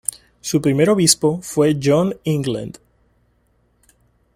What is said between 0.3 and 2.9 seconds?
Su primer obispo fue John England.